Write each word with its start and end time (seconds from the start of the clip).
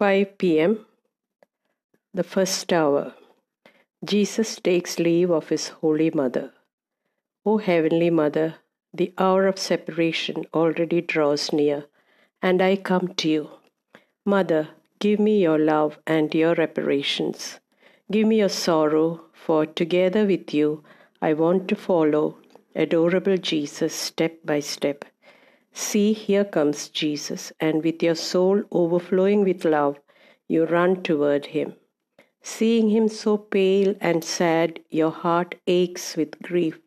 5 0.00 0.38
p.m., 0.38 0.86
the 2.14 2.24
first 2.24 2.72
hour. 2.72 3.12
Jesus 4.02 4.56
takes 4.56 4.98
leave 4.98 5.30
of 5.30 5.50
his 5.50 5.68
Holy 5.82 6.10
Mother. 6.10 6.52
O 7.44 7.58
Heavenly 7.58 8.08
Mother, 8.08 8.54
the 8.94 9.12
hour 9.18 9.46
of 9.46 9.58
separation 9.58 10.46
already 10.54 11.02
draws 11.02 11.52
near, 11.52 11.84
and 12.40 12.62
I 12.62 12.76
come 12.76 13.08
to 13.16 13.28
you. 13.28 13.50
Mother, 14.24 14.70
give 15.00 15.20
me 15.20 15.42
your 15.42 15.58
love 15.58 15.98
and 16.06 16.34
your 16.34 16.54
reparations. 16.54 17.60
Give 18.10 18.26
me 18.26 18.38
your 18.38 18.48
sorrow, 18.48 19.26
for 19.34 19.66
together 19.66 20.24
with 20.24 20.54
you 20.54 20.82
I 21.20 21.34
want 21.34 21.68
to 21.68 21.76
follow 21.76 22.38
adorable 22.74 23.36
Jesus 23.36 23.94
step 23.94 24.38
by 24.46 24.60
step. 24.60 25.04
See, 25.72 26.12
here 26.12 26.44
comes 26.44 26.88
Jesus, 26.88 27.52
and 27.60 27.84
with 27.84 28.02
your 28.02 28.16
soul 28.16 28.62
overflowing 28.72 29.44
with 29.44 29.64
love, 29.64 29.98
you 30.48 30.64
run 30.64 31.02
toward 31.02 31.46
him. 31.46 31.74
Seeing 32.42 32.90
him 32.90 33.08
so 33.08 33.36
pale 33.36 33.94
and 34.00 34.24
sad, 34.24 34.80
your 34.90 35.10
heart 35.10 35.54
aches 35.66 36.16
with 36.16 36.40
grief, 36.42 36.78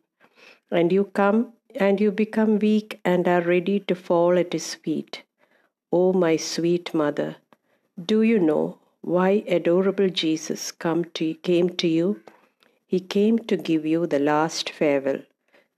and 0.70 0.92
you 0.92 1.04
come 1.04 1.54
and 1.74 2.00
you 2.00 2.10
become 2.10 2.58
weak 2.58 3.00
and 3.04 3.26
are 3.26 3.40
ready 3.40 3.80
to 3.80 3.94
fall 3.94 4.38
at 4.38 4.52
his 4.52 4.74
feet. 4.74 5.22
Oh, 5.92 6.12
my 6.12 6.36
sweet 6.36 6.92
mother, 6.92 7.36
do 8.04 8.22
you 8.22 8.38
know 8.38 8.78
why 9.00 9.44
adorable 9.46 10.08
Jesus 10.08 10.72
come 10.72 11.04
to, 11.14 11.34
came 11.34 11.70
to 11.76 11.88
you? 11.88 12.20
He 12.86 13.00
came 13.00 13.38
to 13.38 13.56
give 13.56 13.86
you 13.86 14.06
the 14.06 14.18
last 14.18 14.70
farewell, 14.70 15.22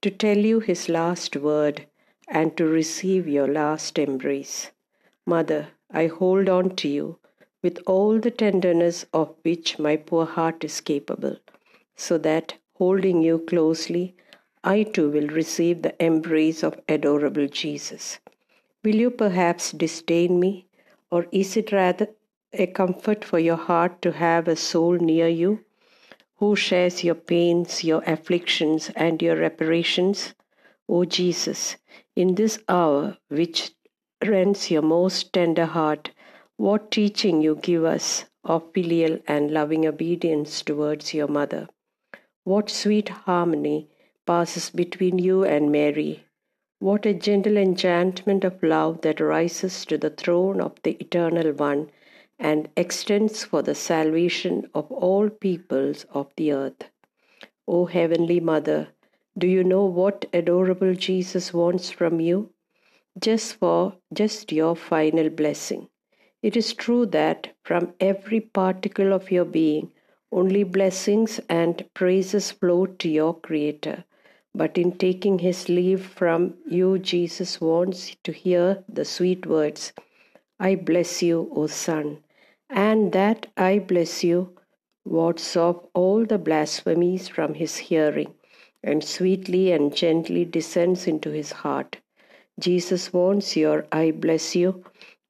to 0.03 0.11
tell 0.11 0.39
you 0.39 0.61
his 0.61 0.89
last 0.89 1.37
word 1.37 1.87
and 2.29 2.57
to 2.57 2.65
receive 2.67 3.29
your 3.29 3.47
last 3.47 3.99
embrace. 3.99 4.71
Mother, 5.25 5.69
I 5.91 6.07
hold 6.07 6.49
on 6.49 6.77
to 6.77 6.89
you 6.89 7.19
with 7.63 7.79
all 7.87 8.19
the 8.19 8.31
tenderness 8.31 9.07
of 9.13 9.35
which 9.43 9.79
my 9.79 9.97
poor 9.97 10.27
heart 10.27 10.63
is 10.65 10.81
capable, 10.81 11.37
so 11.95 12.19
that, 12.19 12.55
holding 12.75 13.23
you 13.23 13.39
closely, 13.39 14.15
I 14.63 14.83
too 14.83 15.11
will 15.11 15.29
receive 15.29 15.83
the 15.83 15.95
embrace 16.05 16.63
of 16.63 16.81
adorable 16.89 17.47
Jesus. 17.47 18.19
Will 18.85 18.97
you 18.97 19.11
perhaps 19.11 19.73
disdain 19.73 20.39
me, 20.39 20.67
or 21.11 21.27
is 21.33 21.57
it 21.57 21.73
rather 21.73 22.09
a 22.53 22.67
comfort 22.67 23.25
for 23.25 23.39
your 23.39 23.57
heart 23.57 24.03
to 24.03 24.13
have 24.13 24.49
a 24.49 24.57
soul 24.57 24.95
near 24.95 25.29
you 25.29 25.61
who 26.37 26.55
shares 26.55 27.03
your 27.03 27.15
pains, 27.15 27.83
your 27.83 28.03
afflictions, 28.07 28.91
and 28.95 29.23
your 29.23 29.37
reparations? 29.37 30.35
O 30.89 31.05
Jesus, 31.05 31.77
in 32.17 32.35
this 32.35 32.59
hour 32.69 33.19
which 33.29 33.73
rends 34.27 34.71
your 34.71 34.83
most 34.83 35.33
tender 35.33 35.67
heart, 35.67 36.11
what 36.57 36.91
teaching 36.91 37.43
you 37.43 37.55
give 37.55 37.85
us 37.85 38.25
of 38.43 38.73
filial 38.73 39.19
and 39.29 39.51
loving 39.51 39.87
obedience 39.87 40.63
towards 40.63 41.13
your 41.13 41.29
mother. 41.29 41.69
What 42.45 42.71
sweet 42.71 43.11
harmony 43.11 43.91
passes 44.25 44.71
between 44.71 45.19
you 45.19 45.45
and 45.45 45.71
Mary. 45.71 46.25
What 46.79 47.05
a 47.07 47.13
gentle 47.13 47.57
enchantment 47.57 48.45
of 48.45 48.63
love 48.63 49.03
that 49.03 49.21
rises 49.21 49.85
to 49.87 49.99
the 49.99 50.11
throne 50.11 50.61
of 50.61 50.75
the 50.83 50.97
Eternal 51.01 51.53
One 51.53 51.91
and 52.39 52.69
extends 52.77 53.45
for 53.45 53.63
the 53.63 53.75
salvation 53.75 54.71
of 54.75 54.91
all 54.91 55.29
peoples 55.29 56.07
of 56.11 56.31
the 56.37 56.53
earth. 56.53 56.91
O 57.67 57.87
Heavenly 57.87 58.41
Mother, 58.41 58.89
do 59.39 59.47
you 59.47 59.63
know 59.63 59.85
what 59.85 60.25
adorable 60.33 60.95
Jesus 60.95 61.53
wants 61.53 61.91
from 61.91 62.21
you? 62.21 62.51
Just 63.21 63.57
for 63.57 63.97
just 64.11 64.51
your 64.51 64.75
final 64.75 65.29
blessing. 65.29 65.89
It 66.43 66.57
is 66.57 66.73
true 66.73 67.05
that 67.07 67.55
from 67.63 67.93
every 68.01 68.41
particle 68.41 69.13
of 69.13 69.31
your 69.31 69.45
being, 69.45 69.93
only 70.33 70.65
blessings 70.65 71.39
and 71.51 71.85
praises 71.93 72.51
flow 72.51 72.87
to 72.87 73.09
your 73.11 73.35
Creator. 73.35 74.05
But 74.55 74.79
in 74.79 74.93
taking 74.93 75.41
his 75.41 75.69
leave 75.69 76.07
from 76.07 76.55
you, 76.67 76.99
Jesus 76.99 77.61
wants 77.61 78.17
to 78.25 78.33
hear 78.33 78.85
the 78.89 79.05
sweet 79.05 79.45
words, 79.45 79.93
I 80.59 80.77
bless 80.77 81.23
you, 81.23 81.53
O 81.55 81.67
Son, 81.67 82.25
and 82.71 83.13
that 83.13 83.49
I 83.55 83.81
bless 83.81 84.25
you 84.25 84.57
wards 85.05 85.57
off 85.57 85.85
all 85.93 86.25
the 86.25 86.39
blasphemies 86.39 87.29
from 87.29 87.55
his 87.55 87.77
hearing 87.77 88.33
and 88.87 89.05
sweetly 89.05 89.73
and 89.73 89.95
gently 89.95 90.45
descends 90.45 91.07
into 91.07 91.31
his 91.31 91.53
heart. 91.53 91.99
Jesus 92.59 93.13
wants 93.13 93.57
your 93.57 93.87
I 93.93 94.13
bless 94.13 94.57
you 94.57 94.85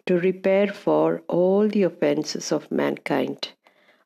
to 0.07 0.19
repair 0.19 0.69
for 0.69 1.23
all 1.27 1.67
the 1.67 1.83
offenses 1.83 2.53
of 2.53 2.71
mankind. 2.71 3.49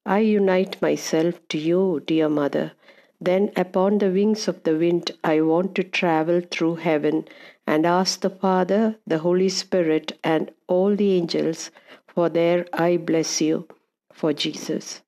I 0.06 0.20
unite 0.20 0.80
myself 0.80 1.46
to 1.48 1.58
you, 1.58 2.02
dear 2.06 2.28
mother. 2.30 2.72
Then, 3.20 3.52
upon 3.56 3.98
the 3.98 4.10
wings 4.10 4.48
of 4.48 4.62
the 4.62 4.76
wind, 4.76 5.10
I 5.22 5.42
want 5.42 5.74
to 5.74 5.84
travel 5.84 6.40
through 6.40 6.76
heaven 6.76 7.26
and 7.66 7.84
ask 7.84 8.20
the 8.20 8.30
Father, 8.30 8.96
the 9.06 9.18
Holy 9.18 9.50
Spirit, 9.50 10.18
and 10.24 10.50
all 10.68 10.96
the 10.96 11.12
angels 11.12 11.70
for 12.06 12.30
their 12.30 12.66
I 12.72 12.96
bless 12.96 13.42
you 13.42 13.68
for 14.10 14.32
Jesus 14.32 15.02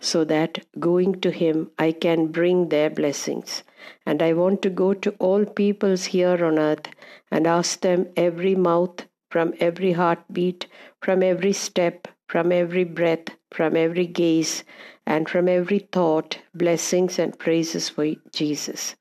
so 0.00 0.24
that 0.24 0.64
going 0.78 1.20
to 1.20 1.30
Him 1.30 1.70
I 1.78 1.92
can 1.92 2.28
bring 2.28 2.70
their 2.70 2.88
blessings. 2.88 3.62
And 4.04 4.22
I 4.22 4.32
want 4.32 4.62
to 4.62 4.70
go 4.70 4.94
to 4.94 5.14
all 5.18 5.44
peoples 5.44 6.06
here 6.06 6.44
on 6.44 6.58
earth 6.58 6.88
and 7.30 7.46
ask 7.46 7.80
them 7.80 8.08
every 8.16 8.54
mouth, 8.54 9.06
from 9.30 9.54
every 9.60 9.92
heartbeat, 9.92 10.66
from 11.02 11.22
every 11.22 11.52
step, 11.52 12.08
from 12.28 12.52
every 12.52 12.84
breath, 12.84 13.28
from 13.52 13.76
every 13.76 14.06
gaze, 14.06 14.64
and 15.06 15.28
from 15.28 15.48
every 15.48 15.78
thought, 15.78 16.38
blessings 16.54 17.18
and 17.18 17.38
praises 17.38 17.88
for 17.88 18.14
Jesus. 18.32 18.96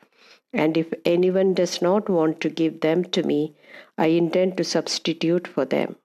And 0.54 0.78
if 0.78 0.92
anyone 1.06 1.54
does 1.54 1.82
not 1.82 2.10
want 2.10 2.42
to 2.42 2.50
give 2.50 2.82
them 2.82 3.04
to 3.06 3.24
me, 3.24 3.56
I 3.98 4.08
intend 4.08 4.58
to 4.58 4.64
substitute 4.64 5.48
for 5.48 5.66
them. 5.66 5.98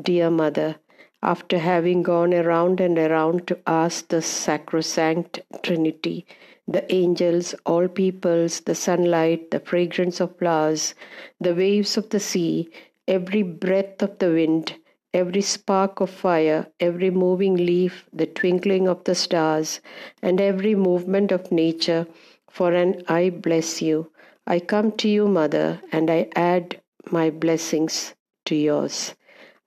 Dear 0.00 0.30
Mother, 0.30 0.76
after 1.22 1.58
having 1.58 2.02
gone 2.02 2.32
around 2.34 2.80
and 2.80 2.98
around 2.98 3.46
to 3.46 3.58
ask 3.66 4.08
the 4.08 4.22
sacrosanct 4.22 5.40
Trinity, 5.62 6.26
the 6.68 6.92
angels, 6.94 7.54
all 7.66 7.88
peoples, 7.88 8.60
the 8.60 8.74
sunlight, 8.74 9.50
the 9.50 9.60
fragrance 9.60 10.20
of 10.20 10.36
flowers, 10.38 10.94
the 11.40 11.54
waves 11.54 11.96
of 11.96 12.08
the 12.10 12.20
sea, 12.20 12.68
every 13.08 13.42
breath 13.42 14.02
of 14.02 14.18
the 14.18 14.30
wind, 14.30 14.74
every 15.12 15.40
spark 15.42 16.00
of 16.00 16.10
fire, 16.10 16.66
every 16.80 17.10
moving 17.10 17.56
leaf, 17.56 18.08
the 18.12 18.26
twinkling 18.26 18.88
of 18.88 19.04
the 19.04 19.14
stars, 19.14 19.80
and 20.22 20.40
every 20.40 20.74
movement 20.74 21.30
of 21.32 21.52
nature, 21.52 22.06
for 22.48 22.72
an 22.72 23.02
I 23.08 23.30
bless 23.30 23.82
you. 23.82 24.10
I 24.46 24.60
come 24.60 24.92
to 24.92 25.08
you, 25.08 25.28
Mother, 25.28 25.80
and 25.92 26.10
I 26.10 26.28
add 26.34 26.80
my 27.10 27.30
blessings 27.30 28.14
to 28.46 28.54
yours. 28.54 29.14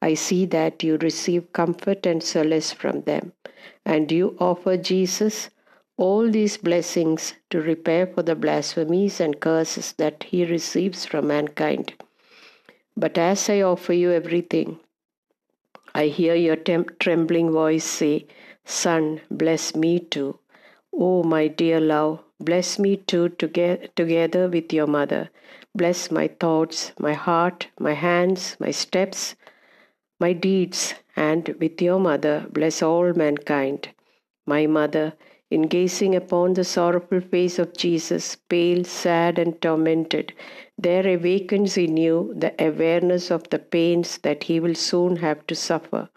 I 0.02 0.14
see 0.14 0.46
that 0.48 0.84
you 0.84 0.98
receive 0.98 1.54
comfort 1.54 2.06
and 2.06 2.22
solace 2.24 2.72
from 2.74 3.02
them, 3.04 3.34
and 3.86 4.12
you 4.12 4.36
offer 4.40 4.78
Jesus 4.78 5.50
all 5.98 6.30
these 6.30 6.58
blessings 6.58 7.34
to 7.50 7.62
repair 7.62 8.08
for 8.08 8.24
the 8.24 8.36
blasphemies 8.36 9.20
and 9.20 9.40
curses 9.40 9.94
that 9.94 10.24
he 10.24 10.46
receives 10.46 11.06
from 11.06 11.28
mankind. 11.28 11.94
But 12.96 13.18
as 13.18 13.50
I 13.50 13.62
offer 13.62 13.94
you 13.94 14.12
everything, 14.12 14.80
I 15.96 16.08
hear 16.08 16.36
your 16.36 16.56
trembling 16.56 17.52
voice 17.52 17.84
say, 17.84 18.28
Son, 18.66 19.22
bless 19.32 19.76
me 19.76 20.00
too. 20.00 20.40
Oh, 20.94 21.24
my 21.24 21.48
dear 21.48 21.80
love, 21.80 22.20
bless 22.40 22.78
me 22.78 22.98
too 22.98 23.30
toge- 23.30 23.94
together 23.96 24.48
with 24.48 24.72
your 24.72 24.88
mother. 24.88 25.30
Bless 25.76 26.12
my 26.12 26.28
thoughts, 26.28 26.92
my 27.00 27.14
heart, 27.14 27.68
my 27.80 27.94
hands, 27.94 28.56
my 28.60 28.72
steps, 28.72 29.36
my 30.20 30.34
deeds, 30.34 30.94
and 31.16 31.50
with 31.60 31.82
your 31.82 32.00
mother 32.00 32.48
bless 32.52 32.82
all 32.82 33.14
mankind. 33.14 33.90
My 34.46 34.68
mother, 34.68 35.14
in 35.50 35.64
gazing 35.64 36.14
upon 36.16 36.54
the 36.54 36.64
sorrowful 36.64 37.22
face 37.22 37.58
of 37.58 37.76
Jesus, 37.76 38.36
pale, 38.50 38.84
sad, 38.84 39.40
and 39.40 39.62
tormented, 39.62 40.34
there 40.78 41.08
awakens 41.08 41.78
in 41.78 41.96
you 41.98 42.34
the 42.36 42.54
awareness 42.64 43.32
of 43.32 43.50
the 43.50 43.60
pains 43.60 44.18
that 44.20 44.44
he 44.44 44.60
will 44.60 44.76
soon 44.76 45.16
have 45.16 45.46
to 45.48 45.56
suffer. 45.56 46.10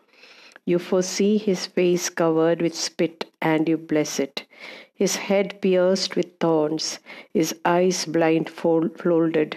You 0.64 0.78
foresee 0.78 1.38
his 1.38 1.66
face 1.66 2.08
covered 2.08 2.60
with 2.60 2.74
spit, 2.74 3.24
and 3.40 3.68
you 3.68 3.76
bless 3.76 4.20
it. 4.20 4.44
His 4.94 5.16
head 5.16 5.60
pierced 5.62 6.16
with 6.16 6.38
thorns, 6.38 6.98
his 7.32 7.54
eyes 7.64 8.04
blindfolded, 8.04 9.56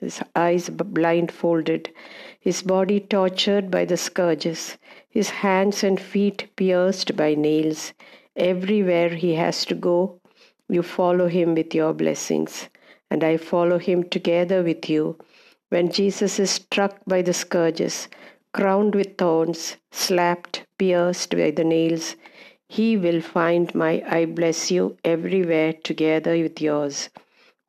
his 0.00 0.22
eyes 0.34 0.70
blindfolded, 0.70 1.90
his 2.40 2.62
body 2.62 3.00
tortured 3.00 3.70
by 3.70 3.84
the 3.84 3.96
scourges, 3.96 4.78
his 5.10 5.30
hands 5.30 5.84
and 5.84 6.00
feet 6.00 6.48
pierced 6.56 7.16
by 7.16 7.34
nails. 7.34 7.92
Everywhere 8.38 9.08
he 9.08 9.34
has 9.34 9.64
to 9.64 9.74
go, 9.74 10.20
you 10.68 10.84
follow 10.84 11.26
him 11.26 11.56
with 11.56 11.74
your 11.74 11.92
blessings, 11.92 12.68
and 13.10 13.24
I 13.24 13.36
follow 13.36 13.78
him 13.78 14.04
together 14.04 14.62
with 14.62 14.88
you. 14.88 15.18
When 15.70 15.90
Jesus 15.90 16.38
is 16.38 16.52
struck 16.52 17.00
by 17.04 17.22
the 17.22 17.32
scourges, 17.32 18.06
crowned 18.52 18.94
with 18.94 19.18
thorns, 19.18 19.76
slapped, 19.90 20.64
pierced 20.78 21.36
by 21.36 21.50
the 21.50 21.64
nails, 21.64 22.14
he 22.68 22.96
will 22.96 23.20
find 23.20 23.74
my 23.74 24.04
I 24.06 24.24
bless 24.26 24.70
you 24.70 24.96
everywhere 25.04 25.72
together 25.72 26.38
with 26.38 26.60
yours. 26.60 27.10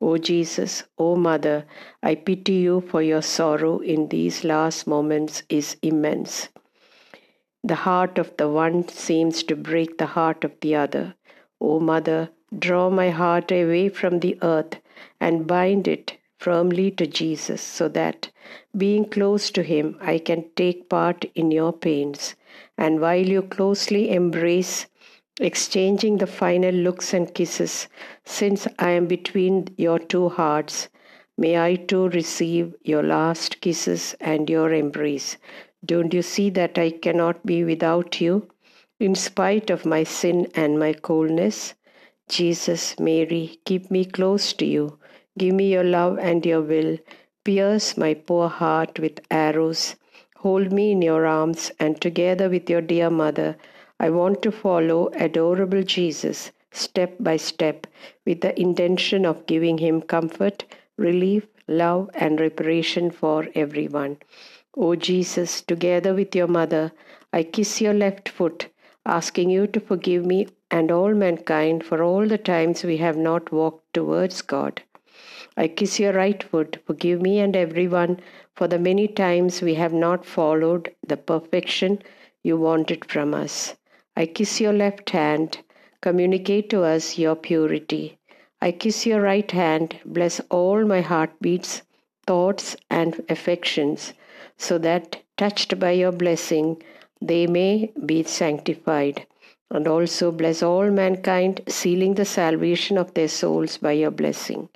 O 0.00 0.18
Jesus, 0.18 0.84
O 0.98 1.16
Mother, 1.16 1.64
I 2.00 2.14
pity 2.14 2.54
you 2.54 2.80
for 2.80 3.02
your 3.02 3.22
sorrow 3.22 3.80
in 3.80 4.06
these 4.08 4.44
last 4.44 4.86
moments 4.86 5.42
is 5.48 5.76
immense. 5.82 6.48
The 7.70 7.86
heart 7.86 8.18
of 8.18 8.36
the 8.36 8.48
one 8.48 8.88
seems 8.88 9.44
to 9.44 9.54
break 9.54 9.98
the 9.98 10.06
heart 10.06 10.42
of 10.42 10.58
the 10.60 10.74
other. 10.74 11.14
O 11.60 11.78
Mother, 11.78 12.30
draw 12.58 12.90
my 12.90 13.10
heart 13.10 13.52
away 13.52 13.88
from 13.88 14.18
the 14.18 14.36
earth 14.42 14.78
and 15.20 15.46
bind 15.46 15.86
it 15.86 16.16
firmly 16.36 16.90
to 16.90 17.06
Jesus 17.06 17.62
so 17.62 17.86
that, 17.90 18.30
being 18.76 19.04
close 19.04 19.52
to 19.52 19.62
Him, 19.62 19.96
I 20.00 20.18
can 20.18 20.50
take 20.56 20.88
part 20.88 21.26
in 21.36 21.52
your 21.52 21.72
pains. 21.72 22.34
And 22.76 23.00
while 23.00 23.28
you 23.34 23.42
closely 23.42 24.10
embrace, 24.10 24.86
exchanging 25.40 26.18
the 26.18 26.26
final 26.26 26.74
looks 26.74 27.14
and 27.14 27.32
kisses, 27.32 27.86
since 28.24 28.66
I 28.80 28.90
am 28.90 29.06
between 29.06 29.68
your 29.76 30.00
two 30.00 30.28
hearts, 30.28 30.88
may 31.38 31.56
I 31.56 31.76
too 31.76 32.08
receive 32.08 32.74
your 32.82 33.04
last 33.04 33.60
kisses 33.60 34.16
and 34.20 34.50
your 34.50 34.72
embrace. 34.72 35.36
Don't 35.84 36.12
you 36.12 36.22
see 36.22 36.50
that 36.50 36.78
I 36.78 36.90
cannot 36.90 37.46
be 37.46 37.64
without 37.64 38.20
you, 38.20 38.48
in 38.98 39.14
spite 39.14 39.70
of 39.70 39.86
my 39.86 40.04
sin 40.04 40.48
and 40.54 40.78
my 40.78 40.92
coldness? 40.92 41.74
Jesus, 42.28 42.98
Mary, 42.98 43.58
keep 43.64 43.90
me 43.90 44.04
close 44.04 44.52
to 44.54 44.66
you. 44.66 44.98
Give 45.38 45.54
me 45.54 45.72
your 45.72 45.84
love 45.84 46.18
and 46.18 46.44
your 46.44 46.60
will. 46.60 46.98
Pierce 47.44 47.96
my 47.96 48.14
poor 48.14 48.48
heart 48.48 48.98
with 48.98 49.20
arrows. 49.30 49.96
Hold 50.36 50.72
me 50.72 50.92
in 50.92 51.02
your 51.02 51.26
arms, 51.26 51.72
and 51.80 52.00
together 52.00 52.48
with 52.48 52.68
your 52.68 52.82
dear 52.82 53.10
mother, 53.10 53.56
I 53.98 54.10
want 54.10 54.42
to 54.42 54.52
follow 54.52 55.08
adorable 55.14 55.82
Jesus 55.82 56.52
step 56.72 57.16
by 57.18 57.36
step 57.36 57.86
with 58.24 58.40
the 58.40 58.58
intention 58.60 59.26
of 59.26 59.46
giving 59.46 59.78
him 59.78 60.00
comfort, 60.00 60.64
relief, 60.96 61.46
love, 61.66 62.10
and 62.14 62.40
reparation 62.40 63.10
for 63.10 63.48
everyone. 63.54 64.18
O 64.76 64.94
Jesus, 64.94 65.62
together 65.62 66.14
with 66.14 66.34
your 66.34 66.46
mother, 66.46 66.92
I 67.32 67.42
kiss 67.42 67.80
your 67.80 67.94
left 67.94 68.28
foot, 68.28 68.68
asking 69.04 69.50
you 69.50 69.66
to 69.66 69.80
forgive 69.80 70.24
me 70.24 70.46
and 70.70 70.90
all 70.90 71.14
mankind 71.14 71.84
for 71.84 72.02
all 72.02 72.26
the 72.26 72.38
times 72.38 72.84
we 72.84 72.98
have 72.98 73.16
not 73.16 73.50
walked 73.52 73.92
towards 73.94 74.42
God. 74.42 74.82
I 75.56 75.68
kiss 75.68 75.98
your 75.98 76.12
right 76.12 76.42
foot, 76.42 76.78
forgive 76.86 77.20
me 77.20 77.40
and 77.40 77.56
everyone 77.56 78.20
for 78.54 78.68
the 78.68 78.78
many 78.78 79.08
times 79.08 79.60
we 79.62 79.74
have 79.74 79.92
not 79.92 80.24
followed 80.24 80.94
the 81.06 81.16
perfection 81.16 82.00
you 82.42 82.56
wanted 82.56 83.04
from 83.04 83.34
us. 83.34 83.74
I 84.16 84.26
kiss 84.26 84.60
your 84.60 84.72
left 84.72 85.10
hand. 85.10 85.58
Communicate 86.00 86.70
to 86.70 86.82
us 86.82 87.18
your 87.18 87.36
purity. 87.36 88.18
I 88.60 88.72
kiss 88.72 89.06
your 89.06 89.20
right 89.20 89.50
hand. 89.50 89.98
Bless 90.04 90.40
all 90.50 90.84
my 90.84 91.00
heartbeats, 91.00 91.82
thoughts, 92.30 92.76
and 92.88 93.22
affections, 93.36 94.12
so 94.56 94.78
that, 94.78 95.22
touched 95.36 95.78
by 95.84 95.92
your 96.02 96.12
blessing, 96.12 96.66
they 97.20 97.46
may 97.46 97.92
be 98.06 98.22
sanctified. 98.22 99.26
And 99.70 99.88
also 99.94 100.30
bless 100.32 100.62
all 100.62 100.90
mankind, 100.90 101.62
sealing 101.68 102.14
the 102.14 102.24
salvation 102.24 102.98
of 102.98 103.14
their 103.14 103.32
souls 103.40 103.78
by 103.78 103.92
your 104.02 104.12
blessing. 104.22 104.68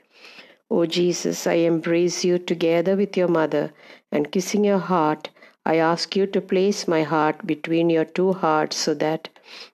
O 0.70 0.86
Jesus, 0.86 1.46
I 1.46 1.54
embrace 1.72 2.24
you 2.24 2.38
together 2.38 2.96
with 2.96 3.16
your 3.16 3.28
mother, 3.28 3.72
and 4.10 4.32
kissing 4.32 4.64
your 4.64 4.78
heart, 4.78 5.30
I 5.66 5.76
ask 5.76 6.14
you 6.16 6.26
to 6.26 6.40
place 6.40 6.86
my 6.86 7.02
heart 7.04 7.46
between 7.46 7.88
your 7.88 8.04
two 8.04 8.32
hearts 8.32 8.76
so 8.76 8.94
that 8.94 9.28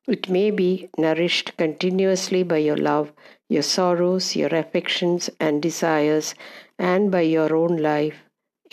it 0.07 0.29
may 0.29 0.51
be 0.51 0.89
nourished 0.97 1.57
continuously 1.57 2.43
by 2.43 2.59
your 2.59 2.77
love, 2.77 3.13
your 3.51 3.63
sorrows, 3.63 4.35
your 4.37 4.55
affections 4.55 5.31
and 5.39 5.63
desires, 5.63 6.35
and 6.79 7.13
by 7.13 7.23
your 7.23 7.55
own 7.55 7.77
life. 7.77 8.25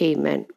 Amen. 0.01 0.47